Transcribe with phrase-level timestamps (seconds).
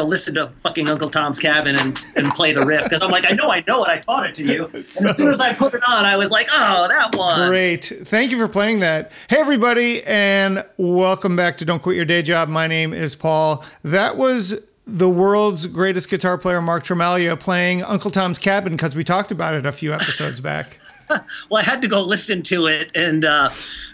[0.00, 3.30] to listen to fucking Uncle Tom's Cabin and, and play the riff because I'm like
[3.30, 4.70] I know I know it I taught it to you.
[5.00, 7.48] And as soon as I put it on, I was like, oh, that one.
[7.48, 7.84] Great.
[7.84, 9.12] Thank you for playing that.
[9.28, 12.48] Hey, everybody, and welcome back to Don't Quit Your Day Job.
[12.48, 13.64] My name is Paul.
[13.84, 19.04] That was the world's greatest guitar player, Mark Tremalgia, playing Uncle Tom's Cabin because we
[19.04, 20.66] talked about it a few episodes back.
[21.50, 23.50] well, I had to go listen to it and uh,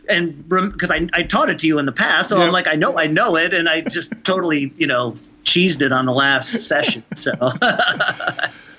[0.09, 2.47] and because I, I taught it to you in the past, so yep.
[2.47, 5.15] I'm like I know I know it, and I just totally you know
[5.47, 7.05] cheesed it on the last session.
[7.15, 7.33] So.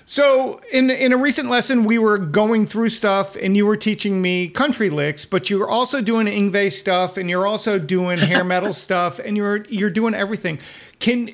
[0.09, 4.21] So in in a recent lesson, we were going through stuff, and you were teaching
[4.21, 8.43] me country licks, but you were also doing Yngwie stuff, and you're also doing hair
[8.45, 10.59] metal stuff, and you're you're doing everything.
[10.99, 11.31] Can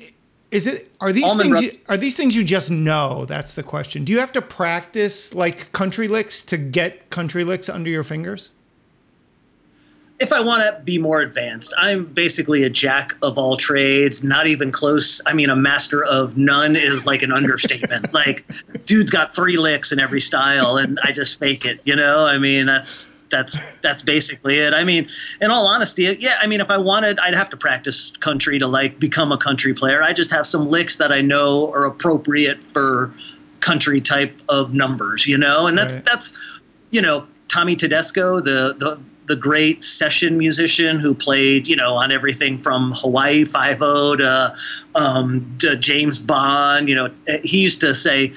[0.50, 3.24] is it are these Almond things you, are these things you just know?
[3.26, 4.04] That's the question.
[4.04, 8.50] Do you have to practice like country licks to get country licks under your fingers?
[10.24, 14.46] If I want to be more advanced, I'm basically a jack of all trades, not
[14.46, 15.20] even close.
[15.26, 18.10] I mean, a master of none is like an understatement.
[18.14, 18.42] like,
[18.86, 21.78] dude's got three licks in every style, and I just fake it.
[21.84, 24.72] You know, I mean, that's that's that's basically it.
[24.72, 25.06] I mean,
[25.42, 26.38] in all honesty, yeah.
[26.40, 29.74] I mean, if I wanted, I'd have to practice country to like become a country
[29.74, 30.02] player.
[30.02, 33.12] I just have some licks that I know are appropriate for
[33.60, 36.04] country type of numbers, you know, and that's right.
[36.06, 36.38] that's
[36.92, 42.12] you know Tommy Tedesco, the the the great session musician who played, you know, on
[42.12, 44.54] everything from Hawaii Five O to,
[44.94, 46.88] um, to James Bond.
[46.88, 47.10] You know,
[47.42, 48.32] he used to say,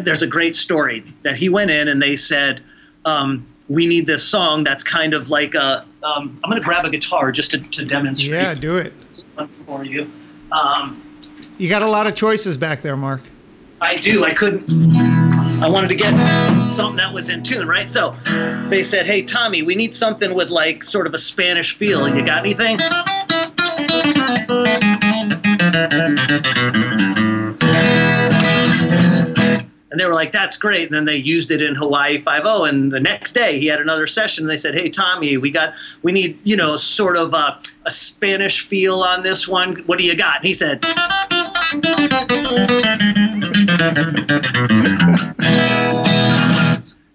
[0.00, 2.62] "There's a great story that he went in and they said."
[3.06, 5.86] Um, we need this song that's kind of like a.
[6.02, 8.42] Um, I'm going to grab a guitar just to, to demonstrate.
[8.42, 8.92] Yeah, do it.
[9.64, 10.10] For you.
[10.50, 11.02] Um,
[11.56, 13.22] you got a lot of choices back there, Mark.
[13.80, 14.24] I do.
[14.24, 15.09] I couldn't.
[15.62, 16.14] I wanted to get
[16.66, 17.88] something that was in tune, right?
[17.88, 18.16] So
[18.70, 22.08] they said, "Hey, Tommy, we need something with like sort of a Spanish feel.
[22.08, 22.78] You got anything?"
[29.90, 30.84] And they were like, that's great.
[30.84, 34.06] And then they used it in Hawaii 5 And the next day he had another
[34.06, 37.58] session and they said, hey, Tommy, we got, we need, you know, sort of a,
[37.86, 39.74] a Spanish feel on this one.
[39.86, 40.36] What do you got?
[40.36, 40.80] And he said,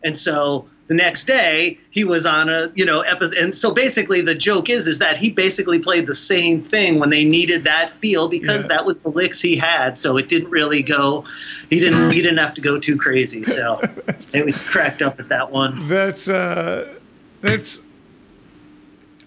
[0.03, 4.21] and so the next day he was on a you know episode and so basically
[4.21, 7.89] the joke is is that he basically played the same thing when they needed that
[7.89, 8.75] feel because yeah.
[8.75, 9.97] that was the licks he had.
[9.97, 11.23] So it didn't really go
[11.69, 13.43] he didn't he didn't have to go too crazy.
[13.43, 13.79] So
[14.33, 15.87] it was cracked up at that one.
[15.87, 16.93] That's uh
[17.41, 17.81] that's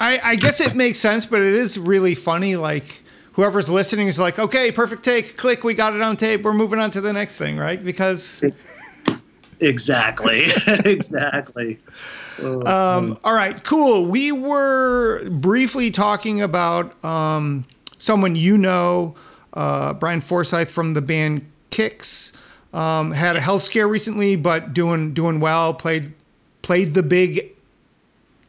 [0.01, 3.03] i i guess it makes sense but it is really funny like
[3.39, 6.81] whoever's listening is like okay perfect take click we got it on tape we're moving
[6.81, 8.43] on to the next thing right because
[9.61, 10.45] Exactly.
[10.85, 11.79] exactly.
[12.41, 14.07] Um, all right, cool.
[14.07, 17.65] We were briefly talking about um,
[17.99, 19.17] someone you know,
[19.55, 22.33] uh, Brian Forsythe from the band Kix.
[22.73, 25.75] Um, had a health scare recently, but doing doing well.
[25.75, 26.13] Played
[26.63, 27.57] played the big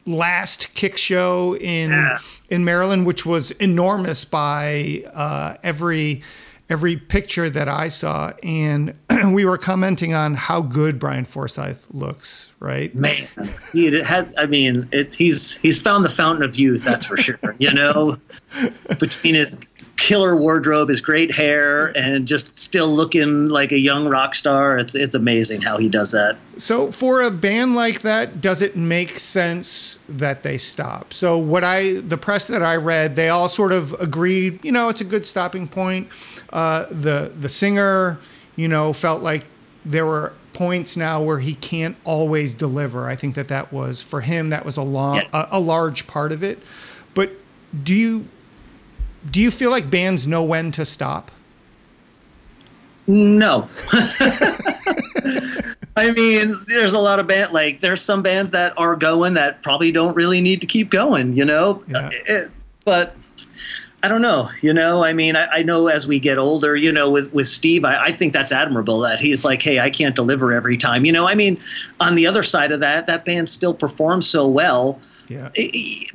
[0.10, 2.18] last Kix show in yeah.
[2.50, 6.24] in Maryland, which was enormous by uh, every
[6.70, 8.94] every picture that I saw, and
[9.32, 12.52] we were commenting on how good Brian Forsythe looks.
[12.60, 13.28] Right, man,
[13.72, 14.34] he had.
[14.38, 16.84] I mean, it, he's he's found the fountain of youth.
[16.84, 17.56] That's for sure.
[17.60, 18.18] you know,
[19.00, 19.60] between his
[20.10, 24.80] killer wardrobe, his great hair, and just still looking like a young rock star.
[24.80, 26.36] It's it's amazing how he does that.
[26.58, 31.14] So for a band like that, does it make sense that they stop?
[31.14, 34.66] So what I the press that I read, they all sort of agreed.
[34.66, 36.08] You know, it's a good stopping point.
[36.52, 38.20] Uh, the the singer,
[38.56, 39.46] you know, felt like
[39.86, 43.08] there were points now where he can't always deliver.
[43.08, 45.46] I think that that was for him that was a long yeah.
[45.52, 46.58] a, a large part of it.
[47.14, 47.32] But
[47.84, 48.28] do you
[49.30, 51.32] do you feel like bands know when to stop?
[53.08, 53.70] No.
[55.98, 59.62] I mean, there's a lot of band like there's some bands that are going that
[59.64, 61.82] probably don't really need to keep going, you know.
[61.88, 61.98] Yeah.
[61.98, 62.52] Uh, it,
[62.86, 63.16] but
[64.02, 64.48] I don't know.
[64.62, 67.48] You know, I mean, I, I, know as we get older, you know, with, with
[67.48, 71.04] Steve, I, I, think that's admirable that he's like, hey, I can't deliver every time.
[71.04, 71.58] You know, I mean,
[72.00, 75.50] on the other side of that, that band still performs so well yeah.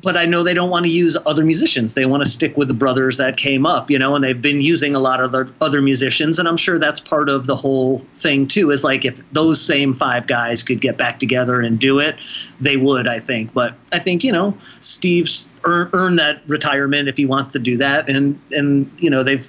[0.02, 1.94] But I know they don't want to use other musicians.
[1.94, 4.60] They want to stick with the brothers that came up, you know, and they've been
[4.60, 6.38] using a lot of other, other musicians.
[6.38, 9.92] And I'm sure that's part of the whole thing, too, is like if those same
[9.92, 12.16] five guys could get back together and do it,
[12.60, 13.54] they would, I think.
[13.54, 17.76] But I think, you know, Steve's earn, earned that retirement if he wants to do
[17.76, 18.10] that.
[18.10, 19.48] And, and you know, they've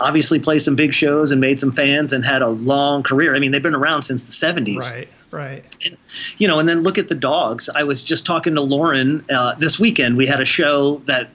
[0.00, 3.34] obviously played some big shows and made some fans and had a long career.
[3.34, 4.90] I mean, they've been around since the 70s.
[4.90, 5.08] Right.
[5.30, 5.64] Right.
[5.84, 5.96] And,
[6.38, 7.68] you know, and then look at the dogs.
[7.74, 10.16] I was just talking to Loren uh, this weekend.
[10.16, 11.30] We had a show that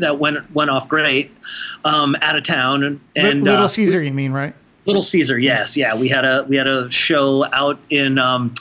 [0.00, 1.30] that went went off great
[1.84, 4.54] um, out of town and, and Little uh, Caesar, you mean, right?
[4.86, 5.94] Little Caesar, yes, yeah.
[5.98, 8.54] We had a we had a show out in um,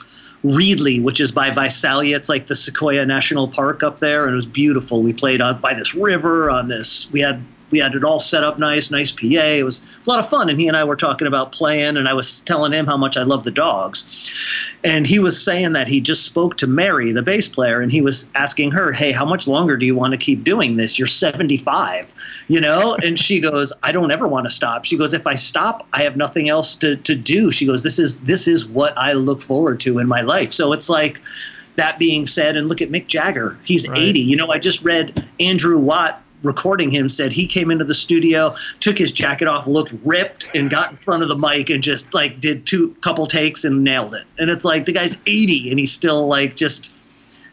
[0.44, 2.16] Reedley, which is by Visalia.
[2.16, 5.04] It's like the Sequoia National Park up there, and it was beautiful.
[5.04, 7.12] We played on by this river on this.
[7.12, 9.26] We had we had it all set up nice, nice PA.
[9.26, 10.50] It was, it was a lot of fun.
[10.50, 13.18] And he and I were talking about playing, and I was telling him how much
[13.18, 14.76] I love the dogs.
[14.84, 18.02] And he was saying that he just spoke to Mary, the bass player, and he
[18.02, 20.98] was asking her, Hey, how much longer do you want to keep doing this?
[20.98, 22.14] You're 75,
[22.48, 22.96] you know?
[23.04, 24.86] And she goes, I don't ever want to stop.
[24.86, 27.52] She goes, If I stop, I have nothing else to, to do.
[27.52, 30.52] She goes, This is this is what I look forward to in my life.
[30.52, 31.22] So it's like
[31.76, 33.58] that being said, and look at Mick Jagger.
[33.64, 34.00] He's Right.
[34.00, 34.20] 80.
[34.20, 38.56] You know, I just read Andrew Watt recording him said he came into the studio,
[38.80, 42.14] took his jacket off, looked ripped, and got in front of the mic and just
[42.14, 44.24] like did two couple takes and nailed it.
[44.38, 46.94] And it's like the guy's 80 and he's still like just,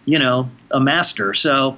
[0.04, 1.34] you know, a master.
[1.34, 1.76] So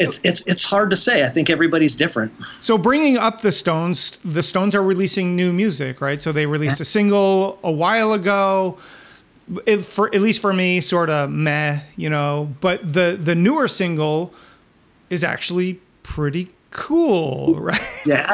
[0.00, 1.24] it's it's it's hard to say.
[1.24, 2.32] I think everybody's different.
[2.60, 6.22] So bringing up the Stones, the Stones are releasing new music, right?
[6.22, 8.78] So they released a single a while ago.
[9.66, 12.54] It, for at least for me, sort of meh, you know.
[12.60, 14.32] But the the newer single
[15.12, 18.02] is actually pretty cool, right?
[18.04, 18.26] Yeah.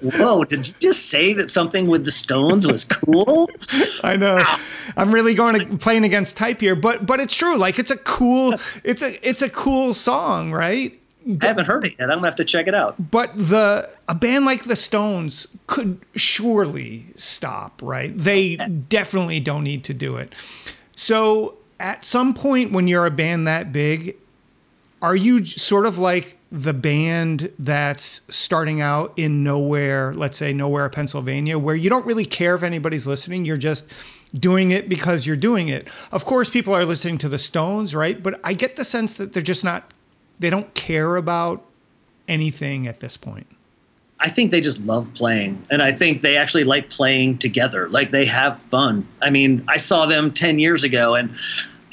[0.00, 0.44] Whoa!
[0.44, 3.48] Did you just say that something with the Stones was cool?
[4.04, 4.44] I know.
[4.96, 7.56] I'm really going to playing against type here, but but it's true.
[7.56, 10.98] Like it's a cool, it's a it's a cool song, right?
[11.40, 12.10] I haven't heard it yet.
[12.10, 13.10] I'm gonna have to check it out.
[13.10, 18.16] But the a band like the Stones could surely stop, right?
[18.16, 20.34] They oh, definitely don't need to do it.
[20.96, 24.16] So at some point when you're a band that big,
[25.02, 30.88] are you sort of like the band that's starting out in nowhere, let's say nowhere,
[30.88, 33.90] Pennsylvania, where you don't really care if anybody's listening, you're just
[34.32, 35.88] doing it because you're doing it.
[36.12, 38.22] Of course, people are listening to the Stones, right?
[38.22, 39.92] But I get the sense that they're just not,
[40.38, 41.66] they don't care about
[42.28, 43.48] anything at this point.
[44.20, 47.88] I think they just love playing, and I think they actually like playing together.
[47.88, 49.04] Like they have fun.
[49.20, 51.34] I mean, I saw them ten years ago, and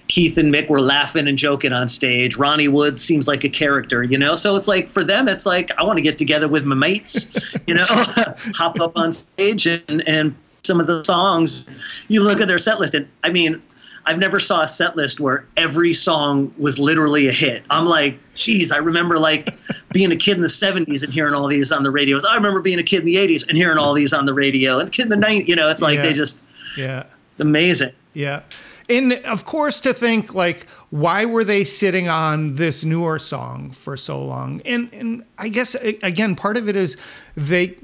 [0.10, 2.36] Keith and Mick were laughing and joking on stage.
[2.36, 4.36] Ronnie Wood seems like a character, you know.
[4.36, 7.56] So it's like for them, it's like I want to get together with my mates,
[7.68, 11.70] you know, hop up on stage and and some of the songs.
[12.10, 13.62] You look at their set list, and I mean.
[14.06, 17.64] I've never saw a set list where every song was literally a hit.
[17.70, 19.50] I'm like, geez, I remember like
[19.92, 22.26] being a kid in the 70s and hearing all these on the radios.
[22.26, 24.80] I remember being a kid in the 80s and hearing all these on the radio.
[24.80, 26.02] And the kid in the 90s, you know, it's like Yeah.
[26.04, 26.42] they just,
[26.78, 27.04] Yeah.
[27.30, 27.92] it's amazing.
[28.14, 28.42] Yeah.
[28.90, 33.96] And of course, to think like, why were they sitting on this newer song for
[33.96, 34.62] so long?
[34.66, 36.98] And and I guess again, part of it is
[37.36, 37.76] they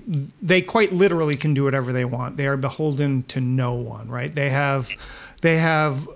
[0.42, 2.38] they quite literally can do whatever they want.
[2.38, 4.34] They are beholden to no one, right?
[4.34, 4.92] They have
[5.42, 6.10] they have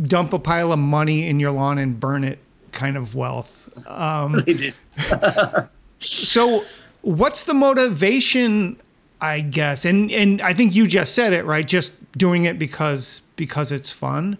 [0.00, 2.38] dump a pile of money in your lawn and burn it
[2.72, 3.70] kind of wealth.
[3.90, 4.74] Um, they did.
[6.00, 6.60] So,
[7.00, 8.78] what's the motivation?
[9.20, 11.66] I guess, and and I think you just said it right.
[11.66, 14.38] Just doing it because because it's fun,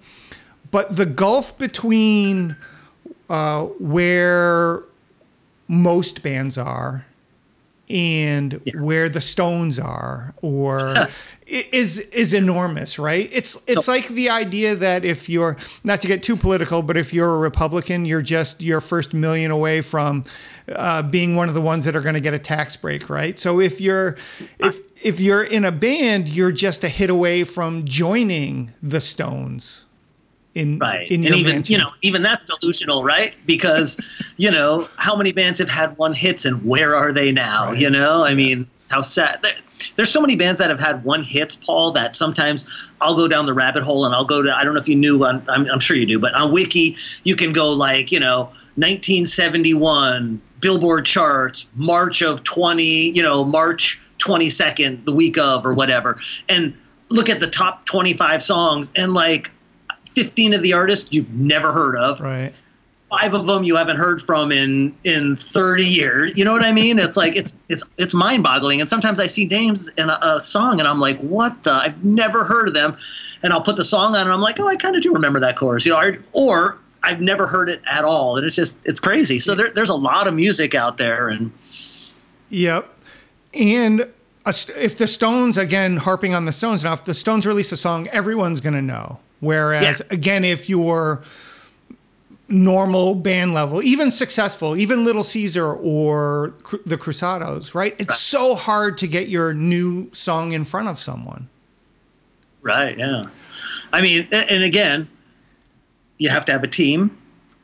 [0.71, 2.57] but the gulf between
[3.29, 4.83] uh, where
[5.69, 7.07] most bands are
[7.89, 10.81] and where the Stones are, or
[11.47, 13.29] is is enormous, right?
[13.33, 17.13] It's it's like the idea that if you're not to get too political, but if
[17.13, 20.25] you're a Republican, you're just your first million away from
[20.69, 23.39] uh, being one of the ones that are going to get a tax break, right?
[23.39, 24.17] So if you're
[24.59, 29.85] if if you're in a band, you're just a hit away from joining the Stones.
[30.55, 31.11] In, Right.
[31.11, 31.73] in and even, mansion.
[31.73, 33.35] you know, even that's delusional, right?
[33.45, 33.99] Because,
[34.37, 37.73] you know, how many bands have had one hits and where are they now?
[37.73, 39.41] You know, I mean, how sad.
[39.43, 39.53] There,
[39.97, 43.47] there's so many bands that have had one hits, Paul, that sometimes I'll go down
[43.47, 45.69] the rabbit hole and I'll go to, I don't know if you knew, on, I'm,
[45.69, 48.45] I'm sure you do, but on Wiki, you can go like, you know,
[48.77, 56.19] 1971, Billboard charts, March of 20, you know, March 22nd, the week of or whatever.
[56.49, 56.77] And
[57.11, 59.51] look at the top 25 songs and like
[60.15, 62.21] 15 of the artists you've never heard of.
[62.21, 62.59] Right.
[63.11, 66.37] five of them you haven't heard from in in 30 years.
[66.39, 66.99] You know what i mean?
[66.99, 68.81] It's like it's it's it's mind-boggling.
[68.81, 71.73] And sometimes i see names in a, a song and i'm like what the?
[71.73, 72.97] I've never heard of them.
[73.43, 75.39] And i'll put the song on and i'm like oh i kind of do remember
[75.41, 78.37] that chorus you know I- or i've never heard it at all.
[78.39, 79.39] And it's just it's crazy.
[79.39, 81.51] So there, there's a lot of music out there and
[82.51, 82.91] Yep.
[83.53, 84.09] And
[84.47, 88.09] if the Stones, again, harping on the Stones now, if the Stones release a song,
[88.09, 89.19] everyone's going to know.
[89.45, 90.15] Whereas, Yeah.
[90.15, 91.23] again, if you're
[92.49, 97.95] normal band level, even successful, even Little Caesar or Cru- the Cruzados, right?
[97.99, 101.49] It's so hard to get your new song in front of someone.
[102.63, 102.99] Right.
[102.99, 103.25] Yeah.
[103.93, 105.09] I mean, and again,
[106.19, 107.17] you have to have a team.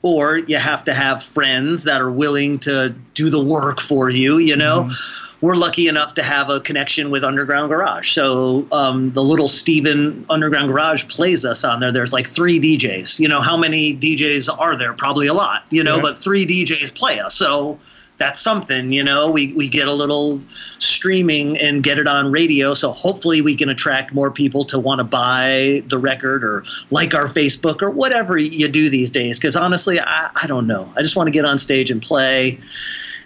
[0.03, 4.39] Or you have to have friends that are willing to do the work for you
[4.39, 4.85] you know?
[4.85, 5.47] Mm-hmm.
[5.47, 8.11] we're lucky enough to have a connection with underground garage.
[8.11, 11.93] So um, the little steven underground garage plays us on there.
[11.93, 14.93] There's like three djs you know how many djs are there?
[14.95, 16.03] Probably a lot you know yeah.
[16.03, 17.35] but three djs play us.
[17.35, 17.79] So
[18.21, 19.31] that's something, you know.
[19.31, 20.41] We we get a little
[20.79, 24.99] streaming and get it on radio, so hopefully we can attract more people to want
[24.99, 29.41] to buy the record or like our Facebook or whatever you do these days.
[29.41, 30.93] Because honestly, I, I don't know.
[30.97, 32.61] I just want to get on stage and play,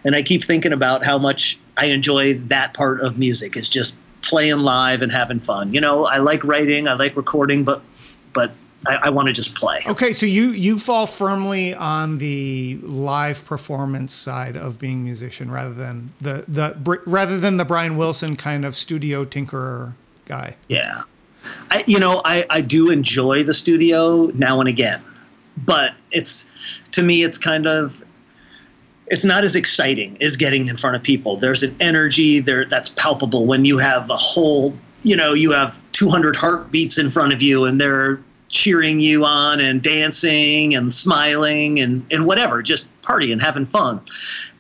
[0.04, 3.56] and I keep thinking about how much I enjoy that part of music.
[3.56, 5.74] It's just playing live and having fun.
[5.74, 7.82] You know, I like writing, I like recording, but
[8.32, 8.52] but
[8.86, 9.78] I, I want to just play.
[9.86, 15.50] Okay, so you you fall firmly on the live performance side of being a musician
[15.50, 19.94] rather than the the rather than the Brian Wilson kind of studio tinkerer
[20.26, 20.56] guy.
[20.68, 21.00] Yeah,
[21.70, 25.02] I you know I I do enjoy the studio now and again,
[25.64, 26.50] but it's
[26.92, 28.04] to me it's kind of
[29.08, 31.36] it's not as exciting as getting in front of people.
[31.36, 35.78] There's an energy there that's palpable when you have a whole, you know, you have
[35.92, 38.20] 200 heartbeats in front of you and they're
[38.54, 44.00] cheering you on and dancing and smiling and, and whatever, just partying, having fun.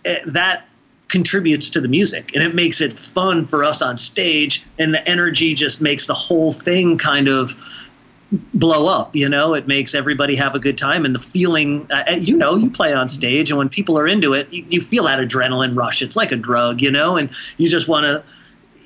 [0.04, 0.68] Eh, that
[1.08, 5.08] contributes to the music and it makes it fun for us on stage and the
[5.08, 7.54] energy just makes the whole thing kind of
[8.54, 9.54] blow up you know?
[9.54, 12.92] It makes everybody have a good time and the feeling uh, you know you play
[12.92, 16.02] on stage and when people are into it you, you feel that adrenaline rush.
[16.02, 17.16] It's like a drug you know?
[17.16, 18.24] And you just want to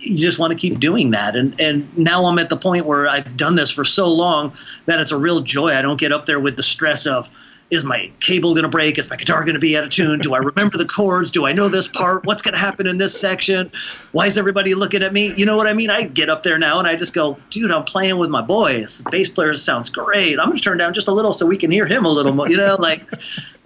[0.01, 1.37] you just want to keep doing that.
[1.37, 4.55] And and now I'm at the point where I've done this for so long
[4.87, 5.69] that it's a real joy.
[5.69, 7.31] I don't get up there with the stress of
[7.71, 8.99] is my cable going to break?
[8.99, 10.21] Is my guitar going to be out of tune?
[10.21, 11.31] Do I remember the chords?
[11.31, 12.25] Do I know this part?
[12.25, 13.71] What's going to happen in this section?
[14.13, 15.35] Why is everybody looking at me?
[15.35, 15.91] You know what I mean?
[15.91, 19.03] I get up there now and I just go, dude, I'm playing with my boys.
[19.03, 20.39] The bass player sounds great.
[20.39, 22.33] I'm going to turn down just a little so we can hear him a little
[22.33, 22.49] more.
[22.49, 23.03] You know, like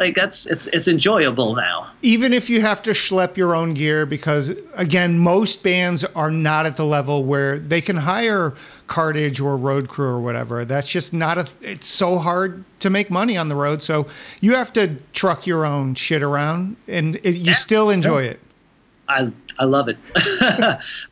[0.03, 1.91] like that's it's it's enjoyable now.
[2.03, 6.67] Even if you have to schlep your own gear, because again, most bands are not
[6.67, 8.55] at the level where they can hire
[8.89, 10.65] cartage or road crew or whatever.
[10.65, 11.49] That's just not a.
[11.61, 14.07] It's so hard to make money on the road, so
[14.41, 17.55] you have to truck your own shit around, and it, you yeah.
[17.55, 18.31] still enjoy yeah.
[18.31, 18.41] it.
[19.09, 19.29] I
[19.59, 19.97] I love it.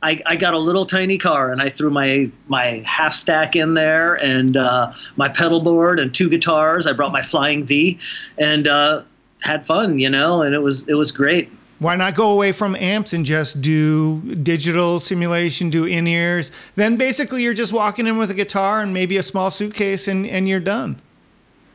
[0.03, 3.75] I, I got a little tiny car and I threw my my half stack in
[3.75, 6.87] there and uh, my pedal board and two guitars.
[6.87, 7.99] I brought my Flying V
[8.39, 9.03] and uh,
[9.43, 11.53] had fun, you know, and it was it was great.
[11.81, 16.53] Why not go away from amps and just do digital simulation, do in ears?
[16.75, 20.27] Then basically you're just walking in with a guitar and maybe a small suitcase and,
[20.27, 21.01] and you're done.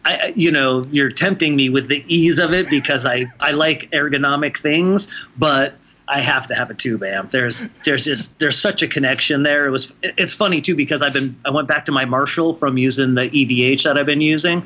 [0.06, 3.90] I, you know, you're tempting me with the ease of it because I, I like
[3.90, 5.74] ergonomic things, but
[6.08, 7.32] I have to have a tube amp.
[7.32, 9.66] There's there's just there's such a connection there.
[9.66, 12.78] It was it's funny too because I've been I went back to my Marshall from
[12.78, 14.64] using the EVH that I've been using,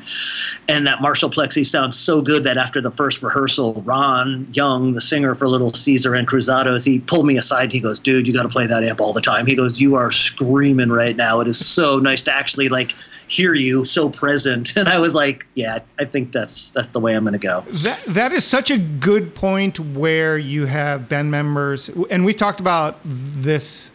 [0.68, 5.00] and that Marshall Plexi sounds so good that after the first rehearsal, Ron Young, the
[5.00, 7.72] singer for Little Caesar and Cruzados, he pulled me aside.
[7.72, 9.94] He goes, "Dude, you got to play that amp all the time." He goes, "You
[9.94, 11.40] are screaming right now.
[11.40, 12.94] It is so nice to actually like."
[13.30, 17.14] hear you so present and i was like yeah i think that's that's the way
[17.14, 21.88] i'm going to go that that is such a good point where you have members
[22.10, 23.92] and we've talked about this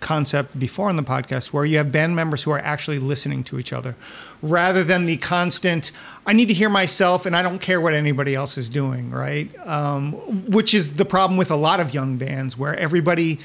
[0.00, 3.58] concept before on the podcast where you have band members who are actually listening to
[3.58, 3.96] each other
[4.42, 5.90] rather than the constant
[6.26, 9.50] i need to hear myself and i don't care what anybody else is doing right
[9.66, 10.12] um,
[10.50, 13.38] which is the problem with a lot of young bands where everybody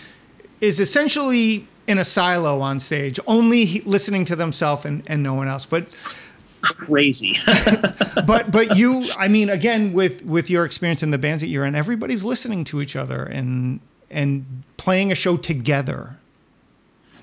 [0.60, 5.48] is essentially in a silo on stage, only listening to themselves and, and no one
[5.48, 5.66] else.
[5.66, 5.98] But
[6.62, 7.34] crazy.
[8.26, 11.66] but but you, I mean, again, with with your experience in the bands that you're
[11.66, 16.18] in, everybody's listening to each other and and playing a show together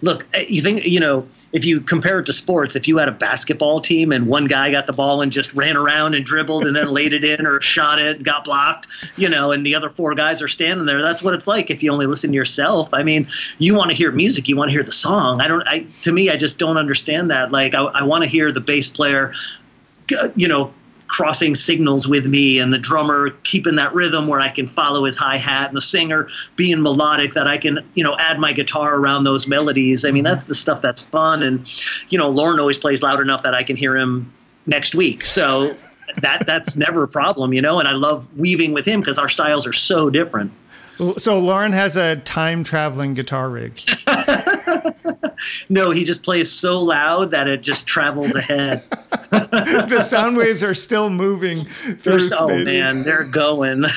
[0.03, 3.09] look, eh, you think, you know, if you compare it to sports, if you had
[3.09, 6.65] a basketball team and one guy got the ball and just ran around and dribbled
[6.65, 8.87] and then laid it in or shot it, got blocked,
[9.17, 11.83] you know, and the other four guys are standing there, that's what it's like if
[11.83, 12.93] you only listen to yourself.
[12.93, 13.27] I mean,
[13.59, 15.41] you want to hear music, you want to hear the song.
[15.41, 17.53] I don't, I, to me, I just don't understand that.
[17.53, 19.33] Like, I, I want to hear the bass player,
[20.37, 20.73] you know,
[21.09, 25.17] crossing signals with me and the drummer keeping that rhythm where I can follow his
[25.17, 29.01] hi hat and the singer being melodic that I can, you know, add my guitar
[29.01, 30.05] around those melodies.
[30.05, 31.43] I mean, that's the stuff that's fun.
[31.43, 31.67] And,
[32.13, 34.33] you know, Loren always plays loud enough that I can hear him
[34.67, 35.23] next week.
[35.23, 35.75] So
[36.17, 39.29] that that's never a problem, you know, and I love weaving with him because our
[39.29, 40.53] styles are so different.
[41.17, 43.79] So Loren has a time traveling guitar rig.
[45.69, 48.83] no, he just plays so loud that it just travels ahead.
[49.89, 52.39] the sound waves are still moving through they're, space.
[52.41, 53.85] Oh man, they're going.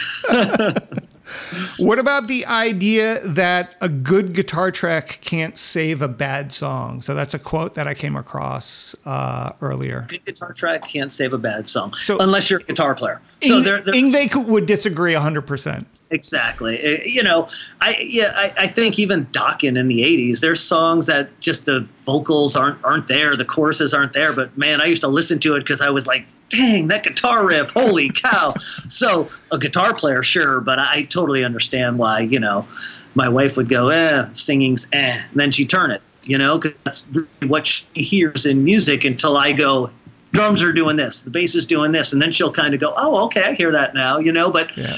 [1.80, 7.02] What about the idea that a good guitar track can't save a bad song?
[7.02, 10.06] So that's a quote that I came across uh, earlier.
[10.10, 13.22] Good guitar track can't save a bad song, so unless you're a guitar player.
[13.42, 15.86] So Ing- there, Yngwie would disagree 100%.
[16.12, 16.78] Exactly.
[16.84, 17.48] Uh, You know,
[17.80, 21.88] I yeah, I, I think even Dokken in the '80s, there's songs that just the
[22.06, 24.34] vocals aren't aren't there, the choruses aren't there.
[24.34, 27.48] But man, I used to listen to it because I was like, dang, that guitar
[27.48, 28.54] riff, holy cow!
[28.90, 32.20] So a guitar player, sure, but I totally understand why.
[32.20, 32.68] You know,
[33.16, 36.02] my wife would go, eh, singing's eh, and then she'd turn it.
[36.24, 39.90] You know, because that's really what she hears in music until I go.
[40.34, 42.94] Drums are doing this, the bass is doing this, and then she'll kind of go,
[42.96, 44.50] "Oh, okay, I hear that now," you know.
[44.50, 44.96] But Yeah.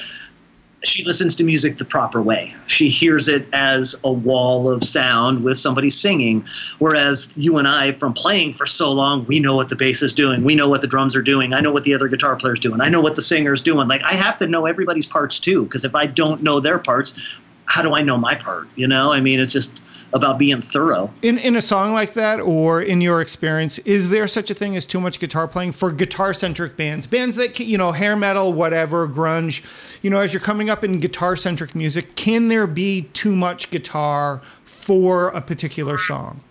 [0.83, 2.53] She listens to music the proper way.
[2.67, 6.45] She hears it as a wall of sound with somebody singing.
[6.79, 10.13] Whereas you and I, from playing for so long, we know what the bass is
[10.13, 10.43] doing.
[10.43, 11.53] We know what the drums are doing.
[11.53, 12.81] I know what the other guitar player's doing.
[12.81, 13.87] I know what the singer's doing.
[13.87, 17.39] Like I have to know everybody's parts too, because if I don't know their parts,
[17.67, 18.67] how do I know my part?
[18.75, 21.11] You know, I mean, it's just about being thorough.
[21.21, 24.75] In in a song like that, or in your experience, is there such a thing
[24.75, 27.07] as too much guitar playing for guitar centric bands?
[27.07, 29.63] Bands that you know, hair metal, whatever, grunge.
[30.01, 33.69] You know, as you're coming up in guitar centric music, can there be too much
[33.69, 36.41] guitar for a particular song?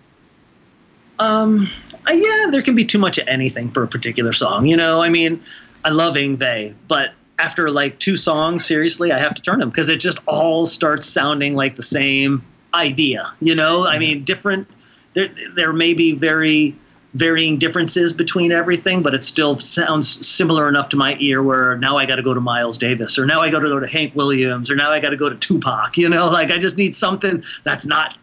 [1.18, 1.68] Um,
[2.10, 4.66] yeah, there can be too much of anything for a particular song.
[4.66, 5.40] You know, I mean,
[5.84, 9.88] I love Yngwie, but after like two songs, seriously, I have to turn them because
[9.88, 13.32] it just all starts sounding like the same idea.
[13.40, 14.68] You know, I mean, different.
[15.14, 16.74] There, there may be very
[17.14, 21.42] varying differences between everything, but it still sounds similar enough to my ear.
[21.42, 23.78] Where now I got to go to Miles Davis, or now I got to go
[23.78, 25.98] to Hank Williams, or now I got to go to Tupac.
[25.98, 28.16] You know, like I just need something that's not.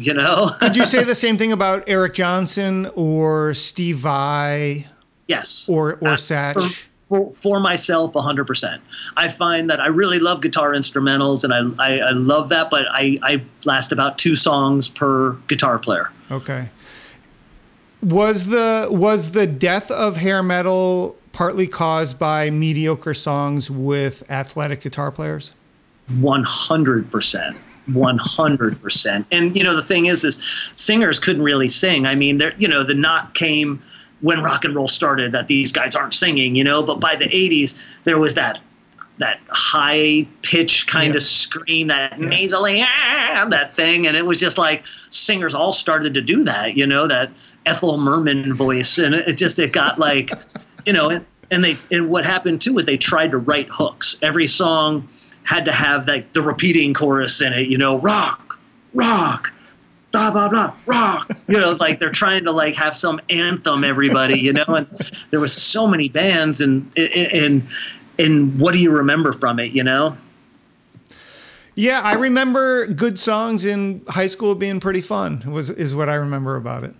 [0.00, 0.50] You know.
[0.60, 4.86] Could you say the same thing about Eric Johnson or Steve Vai
[5.26, 5.68] Yes.
[5.68, 6.84] or or Uh, Satch?
[7.08, 8.78] For, for, myself, 100%.
[9.16, 12.84] I find that I really love guitar instrumentals and I, I, I love that, but
[12.90, 16.12] I, I last about two songs per guitar player.
[16.30, 16.68] Okay.
[18.02, 24.82] Was the was the death of hair metal partly caused by mediocre songs with athletic
[24.82, 25.54] guitar players?
[26.10, 27.56] 100%.
[27.88, 29.24] 100%.
[29.32, 32.06] And, you know, the thing is, is singers couldn't really sing.
[32.06, 33.82] I mean, there, you know, the knock came
[34.20, 37.26] when rock and roll started that these guys aren't singing, you know, but by the
[37.26, 38.58] 80s, there was that
[39.18, 41.16] that high pitch kind Yeah.
[41.16, 46.14] of scream, that nasally ah, that thing, and it was just like singers all started
[46.14, 47.30] to do that, you know, that
[47.66, 50.30] Ethel Merman voice, and it just it got like,
[50.86, 54.16] you know, and, and they and what happened too is they tried to write hooks.
[54.22, 55.08] Every song
[55.44, 58.56] had to have like the repeating chorus in it, you know, rock,
[58.94, 59.52] rock,
[60.18, 61.30] blah blah blah, rock.
[61.48, 64.64] You know, like they're trying to like have some anthem, everybody, you know.
[64.68, 64.86] And
[65.30, 67.66] there was so many bands, and and
[68.18, 70.16] and what do you remember from it, you know?
[71.74, 75.44] Yeah, I remember good songs in high school being pretty fun.
[75.46, 76.94] Was is what I remember about it.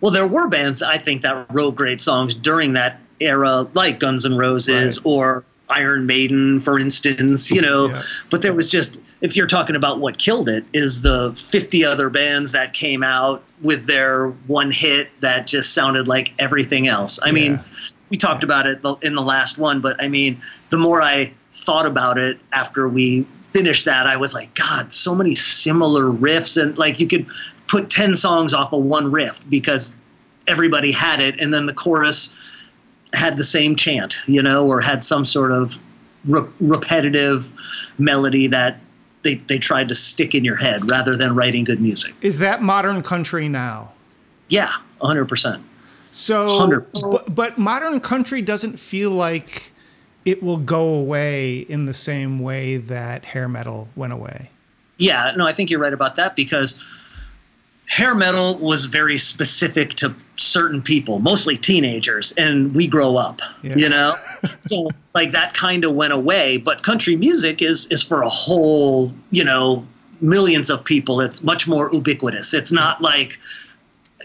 [0.00, 4.24] Well, there were bands I think that wrote great songs during that era, like Guns
[4.24, 5.06] N' Roses Right.
[5.10, 7.88] or Iron Maiden, for instance, you know.
[7.88, 8.02] Yeah.
[8.30, 12.08] But there was just, if you're talking about what killed it, is the 50 other
[12.10, 17.18] bands that came out with their one hit that just sounded like everything else.
[17.22, 17.60] I mean,
[18.08, 21.86] we talked about it in the last one, but I mean, the more I thought
[21.86, 26.60] about it after we finished that, I was like, God, so many similar riffs.
[26.60, 27.26] And like you could
[27.66, 29.96] put 10 songs off of one riff because
[30.46, 31.38] everybody had it.
[31.40, 32.34] And then the chorus
[33.14, 35.78] had the same chant, you know, or had some sort of
[36.26, 37.52] re- repetitive
[37.98, 38.78] melody that
[39.22, 42.14] they, they tried to stick in your head rather than writing good music.
[42.20, 43.92] Is that modern country now?
[44.48, 44.68] Yeah,
[45.00, 45.62] 100%.
[46.02, 47.12] So, 100%.
[47.12, 49.72] but, but modern country doesn't feel like
[50.24, 54.50] it will go away in the same way that hair metal went away.
[54.98, 56.82] Yeah, no, I think you're right about that because
[57.88, 63.76] hair metal was very specific to certain people, mostly teenagers, and we grow up, Yeah.
[63.76, 64.14] you know?
[64.60, 69.12] so like that kind of went away, but country music is is for a whole,
[69.30, 69.84] you know,
[70.20, 71.20] millions of people.
[71.20, 72.52] It's much more ubiquitous.
[72.54, 73.38] It's not like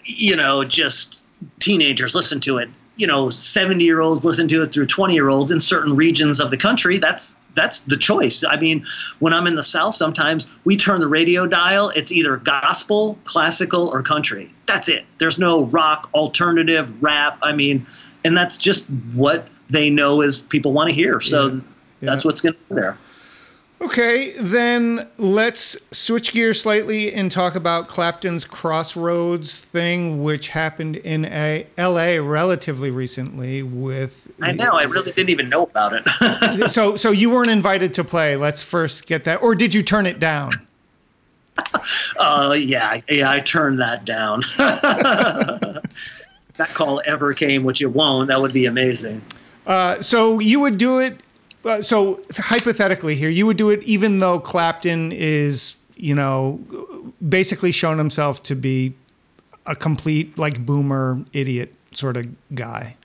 [0.06, 1.23] you know, just
[1.60, 2.69] teenagers listen to it.
[2.97, 6.41] You know, 70 year olds listen to it through 20 year olds in certain regions
[6.41, 6.97] of the country.
[6.97, 8.44] That's that's the choice.
[8.48, 8.84] I mean,
[9.20, 11.89] when I'm in the South, sometimes we turn the radio dial.
[11.96, 14.54] It's either gospel, classical, or country.
[14.66, 15.06] That's it.
[15.20, 17.38] There's no rock, alternative, rap.
[17.44, 17.86] I mean,
[18.26, 21.20] and that's just what they know is people want to hear.
[21.20, 21.60] So Yeah.
[22.02, 22.98] that's what's going to be there.
[23.84, 31.26] Okay, then let's switch gears slightly and talk about Clapton's Crossroads thing, which happened in
[31.26, 33.62] a LA relatively recently.
[33.62, 36.69] With I know, I really didn't even know about it.
[36.69, 38.38] so, so you weren't invited to play.
[38.38, 40.52] Let's first get that, or did you turn it down?
[42.17, 44.41] Uh, yeah, yeah, I turned that down.
[44.58, 45.84] that
[46.74, 48.30] call ever came, which it won't.
[48.30, 49.22] That would be amazing.
[49.67, 51.19] Uh, so you would do it
[51.65, 56.60] uh, so hypothetically here, you would do it even though Clapton is, you know,
[57.28, 58.93] basically shown himself to be
[59.65, 62.95] a complete like boomer idiot sort of guy.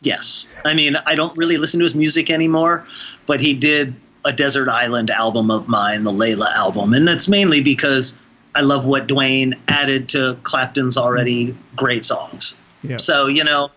[0.00, 0.46] Yes.
[0.64, 2.84] I mean, I don't really listen to his music anymore,
[3.26, 6.92] but he did a Desert Island album of mine, the Layla album.
[6.92, 8.18] And that's mainly because
[8.54, 12.56] I love what Duane added to Clapton's already great songs.
[12.88, 12.96] Yeah.
[12.98, 13.70] So, you know,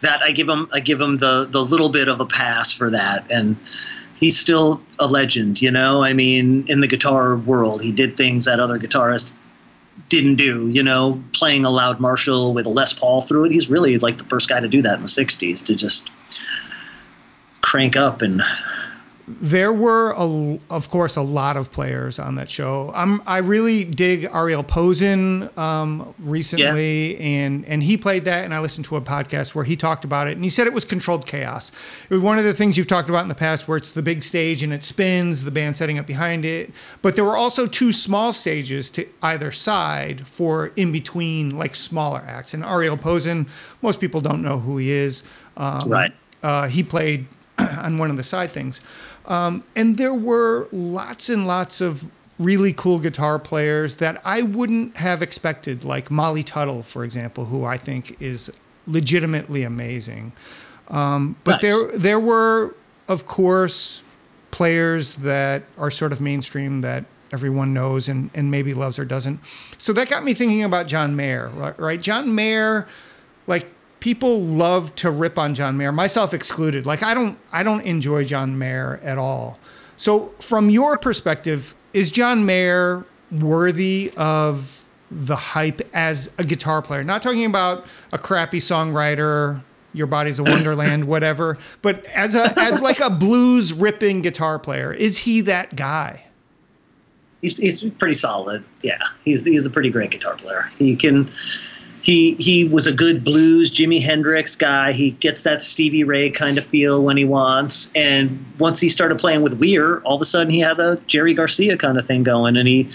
[0.00, 2.90] that I give him I give him the the little bit of a pass for
[2.90, 3.56] that and
[4.22, 6.04] he's still a legend, you know?
[6.04, 9.32] I mean, in the guitar world, he did things that other guitarists
[10.08, 13.52] didn't do, you know, playing a loud Marshall with a Les Paul through it.
[13.52, 16.10] He's really like the first guy to do that in the 60s to just
[17.62, 18.40] crank up and
[19.28, 22.90] there were, a, of course, a lot of players on that show.
[22.94, 27.20] I'm, I really dig Ariel Posen um, recently, yeah.
[27.20, 30.26] and and he played that, and I listened to a podcast where he talked about
[30.26, 31.70] it, and he said it was controlled chaos.
[32.04, 34.02] It was one of the things you've talked about in the past, where it's the
[34.02, 37.66] big stage and it spins, the band setting up behind it, but there were also
[37.66, 42.54] two small stages to either side for in between, like smaller acts.
[42.54, 43.46] And Ariel Posen,
[43.82, 45.22] most people don't know who he is.
[45.56, 46.12] Um, right.
[46.42, 47.26] Uh, he played
[47.78, 48.80] on one of the side things.
[49.26, 52.08] Um, and there were lots and lots of
[52.38, 57.64] really cool guitar players that I wouldn't have expected, like Molly Tuttle, for example, who
[57.64, 58.52] I think is
[58.86, 60.32] legitimately amazing.
[60.88, 61.72] Um, but nice.
[61.72, 62.74] there, there were,
[63.08, 64.02] of course,
[64.50, 69.40] players that are sort of mainstream that everyone knows and, and maybe loves or doesn't.
[69.78, 72.00] So that got me thinking about John Mayer, right?
[72.00, 72.86] John Mayer,
[73.46, 73.68] like
[74.02, 76.86] people love to rip on John Mayer, myself excluded.
[76.86, 79.60] Like I don't I don't enjoy John Mayer at all.
[79.96, 87.04] So from your perspective, is John Mayer worthy of the hype as a guitar player?
[87.04, 89.62] Not talking about a crappy songwriter,
[89.92, 94.92] your body's a wonderland, whatever, but as a as like a blues ripping guitar player,
[94.92, 96.24] is he that guy?
[97.40, 98.64] He's, he's pretty solid.
[98.82, 100.68] Yeah, he's he's a pretty great guitar player.
[100.76, 101.30] He can
[102.02, 104.92] he he was a good blues Jimi Hendrix guy.
[104.92, 107.92] He gets that Stevie Ray kind of feel when he wants.
[107.94, 111.32] And once he started playing with Weir, all of a sudden he had a Jerry
[111.32, 112.56] Garcia kind of thing going.
[112.56, 112.88] And he,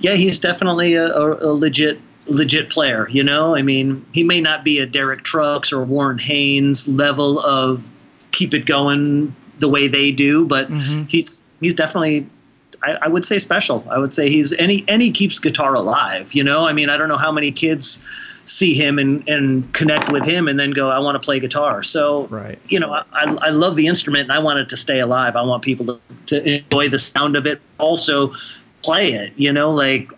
[0.00, 3.08] yeah, he's definitely a, a, a legit legit player.
[3.08, 7.40] You know, I mean, he may not be a Derek Trucks or Warren Haynes level
[7.40, 7.90] of
[8.30, 11.04] keep it going the way they do, but mm-hmm.
[11.04, 12.28] he's he's definitely
[12.84, 13.86] I, I, would say special.
[13.90, 16.34] I would say he's and he and he keeps guitar alive.
[16.34, 18.04] You know, I mean, I don't know how many kids
[18.44, 21.82] see him and, and connect with him and then go, I want to play guitar.
[21.82, 22.58] So, right.
[22.68, 25.34] you know, I, I love the instrument and I want it to stay alive.
[25.34, 28.32] I want people to, to enjoy the sound of it, also
[28.82, 30.12] play it, you know, like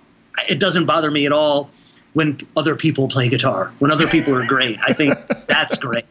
[0.50, 1.70] it doesn't bother me at all
[2.14, 4.78] when other people play guitar, when other people are great.
[4.86, 5.14] I think
[5.46, 6.06] that's great.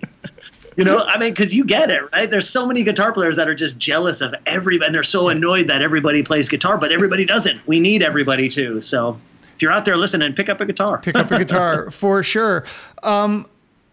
[0.76, 2.30] You know, I mean, because you get it, right?
[2.30, 5.68] There's so many guitar players that are just jealous of everybody, and they're so annoyed
[5.68, 7.66] that everybody plays guitar, but everybody doesn't.
[7.66, 8.82] We need everybody too.
[8.82, 9.18] So
[9.56, 11.00] if you're out there listening, pick up a guitar.
[11.00, 12.66] Pick up a guitar for sure.
[13.04, 13.48] Um,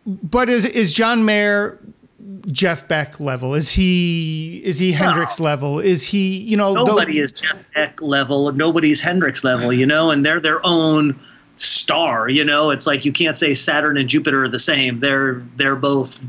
[0.04, 1.78] but is is John Mayer
[2.48, 3.54] Jeff Beck level?
[3.54, 5.44] Is he is he Hendrix no.
[5.44, 5.78] level?
[5.78, 8.50] Is he you know nobody is Jeff Beck level.
[8.50, 9.72] Nobody's Hendrix level.
[9.72, 11.18] You know, and they're their own
[11.52, 12.28] star.
[12.28, 14.98] You know, it's like you can't say Saturn and Jupiter are the same.
[14.98, 16.20] They're they're both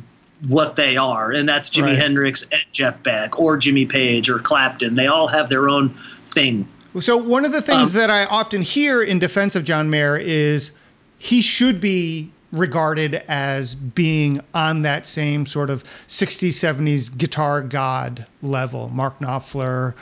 [0.49, 1.97] what they are, and that's Jimi right.
[1.97, 4.95] Hendrix and Jeff Beck or Jimmy Page or Clapton.
[4.95, 6.67] They all have their own thing.
[6.99, 10.15] So one of the things um, that I often hear in defense of John Mayer
[10.17, 10.71] is
[11.17, 18.27] he should be regarded as being on that same sort of 60s 70s guitar god
[18.43, 19.95] level mark knopfler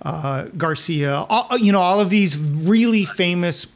[0.00, 3.66] uh, garcia all, you know all of these really famous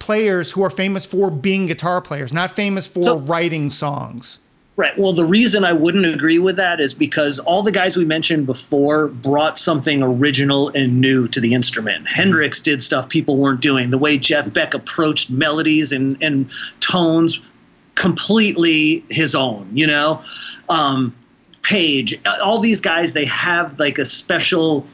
[0.00, 4.40] players who are famous for being guitar players not famous for so, writing songs
[4.80, 4.98] Right.
[4.98, 8.46] Well, the reason I wouldn't agree with that is because all the guys we mentioned
[8.46, 12.08] before brought something original and new to the instrument.
[12.08, 13.90] Hendrix did stuff people weren't doing.
[13.90, 17.46] The way Jeff Beck approached melodies and, and tones,
[17.94, 20.22] completely his own, you know?
[20.70, 21.14] Um,
[21.62, 24.86] Page, all these guys, they have like a special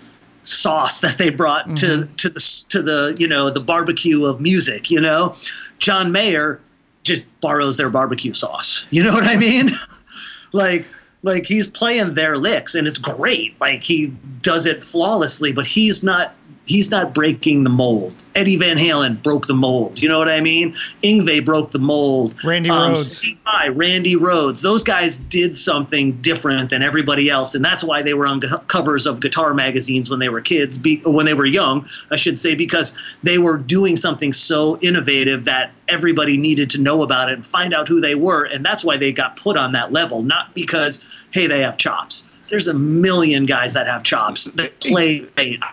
[0.43, 2.09] sauce that they brought mm-hmm.
[2.09, 5.33] to to the to the you know the barbecue of music you know
[5.81, 6.61] john mayer
[7.07, 8.87] just borrows their barbecue sauce.
[8.91, 9.71] You know what I mean?
[10.53, 10.85] like
[11.23, 13.59] like he's playing their licks and it's great.
[13.61, 14.09] Like he
[14.43, 16.35] does it flawlessly, but he's not
[16.67, 18.25] he's not breaking the mold.
[18.35, 20.03] Eddie Van Halen broke the mold.
[20.03, 20.73] You know what I mean?
[21.03, 22.35] Yngwie broke the mold.
[22.45, 23.37] Randy um, Rhoads.
[23.45, 24.63] Hi, Randy Rhoads.
[24.63, 29.07] Those guys did something different than everybody else, and that's why they were on covers
[29.07, 32.55] of guitar magazines when they were kids, be, when they were young, I should say,
[32.55, 37.47] because they were doing something so innovative that everybody needed to know about it and
[37.47, 40.55] find out who they were, and that's why they got put on that level, not
[40.55, 45.27] because hey they have chops there's a million guys that have chops that play.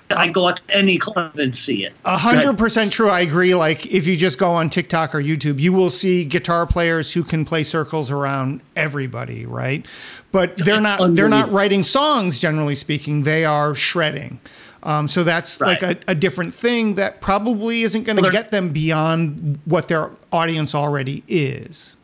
[0.10, 1.94] I go out to any club and see it.
[2.06, 3.10] A hundred percent true.
[3.10, 3.56] I agree.
[3.56, 7.24] Like if you just go on TikTok or YouTube, you will see guitar players who
[7.24, 9.86] can play circles around everybody, right?
[10.32, 11.14] But they're not.
[11.16, 12.40] They're not writing songs.
[12.40, 14.40] Generally speaking, they are shredding.
[14.84, 15.82] Um, so that's right.
[15.82, 19.88] like a, a, different thing that probably isn't going to well, get them beyond what
[19.88, 21.96] their audience already is.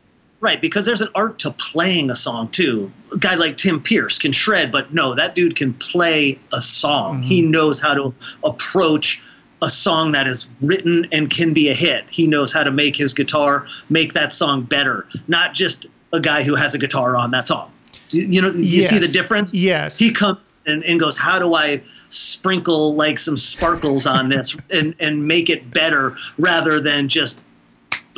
[0.41, 2.89] Right, because there's an art to playing a song too.
[3.13, 7.17] A guy like Tim Pierce can shred, but no, that dude can play a song.
[7.17, 7.23] Mm-hmm.
[7.23, 8.13] He knows how to
[8.45, 9.21] approach
[9.61, 12.05] a song that is written and can be a hit.
[12.09, 16.43] He knows how to make his guitar make that song better, not just a guy
[16.43, 17.71] who has a guitar on that song.
[18.11, 18.89] You know, you yes.
[18.89, 19.53] see the difference?
[19.53, 19.99] Yes.
[19.99, 24.95] He comes and, and goes, How do I sprinkle like some sparkles on this and,
[24.99, 27.41] and make it better rather than just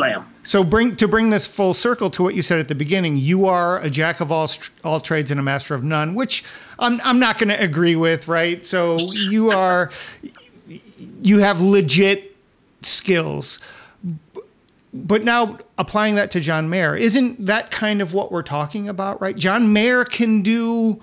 [0.02, 0.34] blam.
[0.44, 3.18] So bring to bring this full circle to what you said at the beginning.
[3.18, 4.50] You are a jack of all
[4.84, 6.44] all trades and a master of none, which
[6.80, 8.66] I'm I'm not going to agree with, right?
[8.66, 8.98] So
[9.30, 9.92] you are
[11.22, 12.36] you have legit
[12.82, 13.60] skills.
[14.94, 19.22] But now applying that to John Mayer, isn't that kind of what we're talking about,
[19.22, 19.38] right?
[19.38, 21.02] John Mayer can do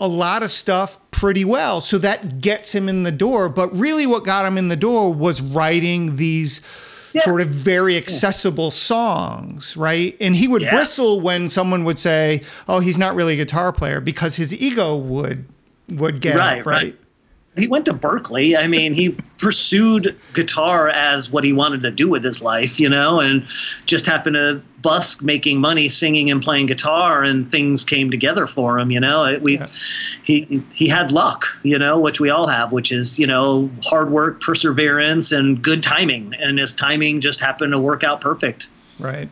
[0.00, 1.80] a lot of stuff pretty well.
[1.80, 3.48] So that gets him in the door.
[3.48, 6.60] But really, what got him in the door was writing these
[7.18, 7.24] yeah.
[7.24, 10.16] sort of very accessible songs, right?
[10.20, 10.74] And he would yeah.
[10.74, 14.96] bristle when someone would say, "Oh, he's not really a guitar player," because his ego
[14.96, 15.46] would
[15.88, 16.82] would get right, up, right?
[16.82, 16.96] right
[17.58, 18.56] he went to Berklee.
[18.58, 22.88] I mean, he pursued guitar as what he wanted to do with his life, you
[22.88, 23.44] know, and
[23.86, 28.78] just happened to busk making money singing and playing guitar, and things came together for
[28.78, 28.90] him.
[28.90, 29.66] You know, we yeah.
[30.22, 34.10] he he had luck, you know, which we all have, which is you know hard
[34.10, 38.68] work, perseverance, and good timing, and his timing just happened to work out perfect.
[39.00, 39.28] Right.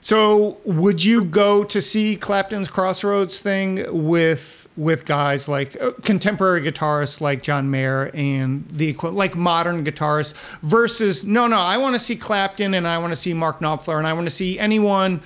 [0.00, 4.63] So, would you go to see Clapton's Crossroads thing with?
[4.76, 11.24] With guys like uh, contemporary guitarists like John Mayer and the like modern guitarists versus
[11.24, 14.06] no no I want to see Clapton and I want to see Mark Knopfler and
[14.06, 15.22] I want to see anyone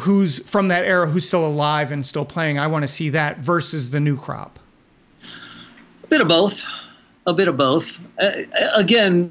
[0.00, 2.58] who's from that era who's still alive and still playing.
[2.58, 4.58] I want to see that versus the new crop.
[6.04, 6.64] A bit of both.
[7.26, 8.00] A bit of both.
[8.18, 8.32] Uh,
[8.74, 9.30] again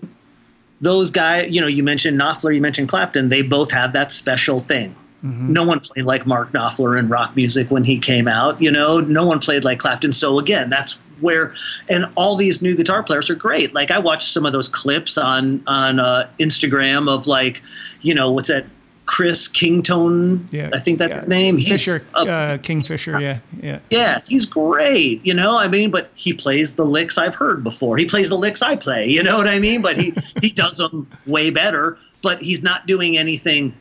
[0.80, 4.60] those guys you know you mentioned Knopfler you mentioned Clapton they both have that special
[4.60, 5.54] thing Mm-hmm.
[5.54, 8.60] No one played like Mark Knopfler in rock music when he came out.
[8.62, 10.12] You know, no one played like Clapton.
[10.12, 11.54] So again, that's where,
[11.90, 13.74] and all these new guitar players are great.
[13.74, 17.62] Like I watched some of those clips on on uh, Instagram of like,
[18.02, 18.66] you know, what's that?
[19.08, 21.16] Chris Kingtone, yeah, I think that's yeah.
[21.18, 21.58] his name.
[21.58, 24.20] He's Fisher, uh, Kingfisher, yeah, yeah, yeah.
[24.26, 25.60] He's great, you know.
[25.60, 27.98] I mean, but he plays the licks I've heard before.
[27.98, 29.82] He plays the licks I play, you know what I mean?
[29.82, 31.98] But he he does them way better.
[32.22, 33.76] But he's not doing anything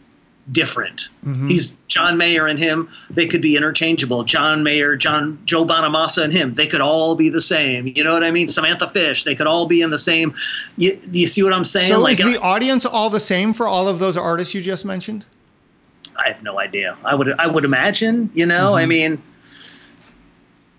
[0.53, 1.09] different.
[1.25, 1.49] Mm-hmm.
[1.49, 2.89] He's John Mayer and him.
[3.11, 4.25] They could be interchangeable.
[4.25, 6.55] John Mayer, John Joe Bonamassa and him.
[6.55, 7.93] They could all be the same.
[7.95, 8.49] You know what I mean?
[8.49, 9.25] Samantha Fish.
[9.25, 10.35] They could all be in the same.
[10.77, 11.89] You, you see what I'm saying?
[11.89, 14.85] So like, is the audience all the same for all of those artists you just
[14.85, 15.25] mentioned?
[16.23, 16.97] I have no idea.
[17.05, 18.31] I would I would imagine.
[18.35, 18.75] You know, mm-hmm.
[18.75, 19.23] I mean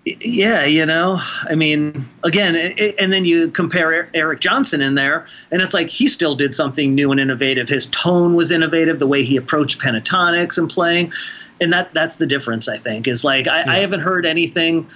[0.05, 5.27] yeah, you know, I mean, again, it, and then you compare Eric Johnson in there,
[5.51, 7.69] and it's like he still did something new and innovative.
[7.69, 11.11] His tone was innovative, the way he approached pentatonics and playing,
[11.59, 12.67] and that that's the difference.
[12.67, 13.71] I think is like I, yeah.
[13.71, 14.87] I haven't heard anything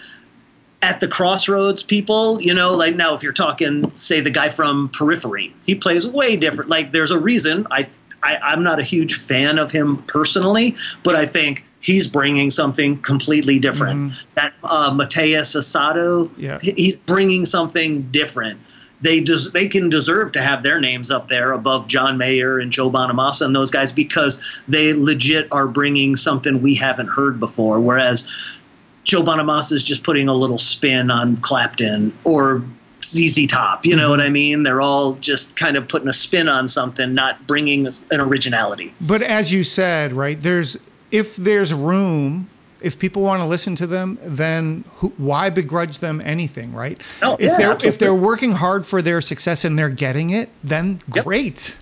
[0.81, 4.89] at the crossroads people you know like now if you're talking say the guy from
[4.89, 7.87] periphery he plays way different like there's a reason i,
[8.21, 12.99] I i'm not a huge fan of him personally but i think he's bringing something
[13.01, 14.11] completely different.
[14.11, 14.31] Mm-hmm.
[14.33, 16.57] That uh, Mateus Asato, yeah.
[16.59, 18.59] he's bringing something different.
[19.01, 22.71] They des- they can deserve to have their names up there above John Mayer and
[22.71, 27.79] Joe Bonamassa and those guys because they legit are bringing something we haven't heard before.
[27.79, 28.57] Whereas
[29.03, 32.63] Joe Bonamassa is just putting a little spin on Clapton or
[33.03, 33.85] ZZ Top.
[33.85, 34.09] You know mm-hmm.
[34.09, 34.63] what I mean?
[34.63, 38.91] They're all just kind of putting a spin on something, not bringing an originality.
[39.01, 40.77] But as you said, right, there's
[41.11, 42.49] if there's room
[42.81, 47.01] if people want to listen to them, then who, why begrudge them anything, right?
[47.23, 47.87] Oh, if yeah, they're absolutely.
[47.87, 51.25] if they're working hard for their success and they're getting it, then yep.
[51.25, 51.75] great.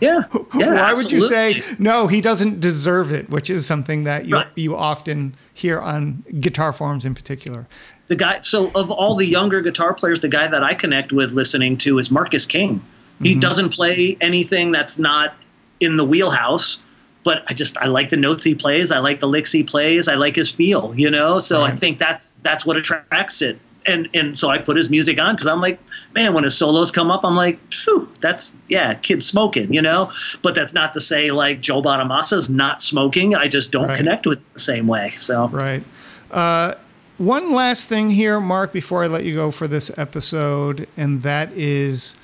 [0.00, 0.22] Yeah.
[0.54, 2.08] yeah Why would you say no?
[2.08, 4.48] He doesn't deserve it, which is something that you Right.
[4.54, 7.66] you often hear on guitar forums in particular.
[8.08, 11.32] the guy so of all the younger guitar players the guy that i connect with
[11.32, 12.82] listening to is marcus king
[13.22, 13.40] he mm-hmm.
[13.40, 15.36] doesn't play anything that's not
[15.78, 16.82] in the wheelhouse
[17.24, 18.90] but i just i like the notes he plays.
[18.92, 20.08] I like the licks he plays.
[20.08, 21.38] I like his feel you know?
[21.38, 23.58] So i think that's that's what attracts it.
[23.86, 25.78] And and so i put his music on because i'm like
[26.14, 30.10] man when his solos come up i'm like phew that's yeah kid smoking you know?
[30.42, 33.34] But that's not to say like joe bonamassa's not smoking.
[33.34, 33.96] I just don't Right.
[33.96, 35.48] connect with the same way so.
[35.48, 35.82] Right.
[36.30, 36.74] Uh,
[37.18, 41.52] one last thing here, Mark, before I let you go for this episode, and that
[41.52, 42.16] is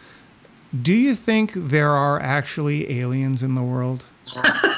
[0.82, 4.04] do you think there are actually aliens in the world?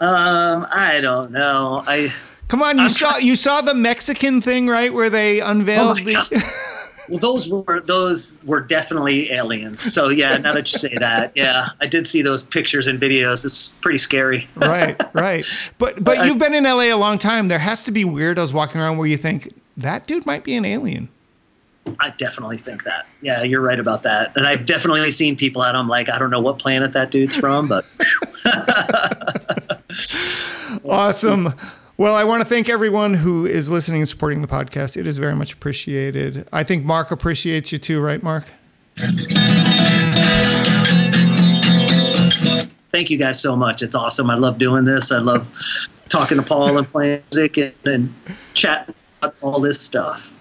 [0.00, 2.08] um i don't know i
[2.48, 6.04] Come on, you I'm saw you saw the Mexican thing, right, where they unveiled Oh
[6.04, 6.74] the
[7.08, 9.80] Well, those were those were definitely aliens.
[9.92, 13.44] So yeah, now that you say that, yeah, I did see those pictures and videos.
[13.44, 14.48] It's pretty scary.
[14.56, 15.44] right, right.
[15.78, 17.48] But but you've been in LA a long time.
[17.48, 20.64] There has to be weirdos walking around where you think that dude might be an
[20.64, 21.08] alien.
[22.00, 23.06] I definitely think that.
[23.20, 24.36] Yeah, you're right about that.
[24.36, 25.74] And I've definitely seen people out.
[25.74, 27.84] I'm like, I don't know what planet that dude's from, but
[30.84, 31.54] Awesome.
[31.96, 34.96] Well, I want to thank everyone who is listening and supporting the podcast.
[34.96, 36.48] It is very much appreciated.
[36.52, 38.46] I think Mark appreciates you too, right, Mark?
[42.94, 43.82] thank you guys so much.
[43.82, 44.30] It's awesome.
[44.30, 45.10] I love doing this.
[45.12, 45.50] I love
[46.08, 48.14] talking to Paul and playing music and, and
[48.54, 48.94] chatting
[49.40, 50.32] all this stuff.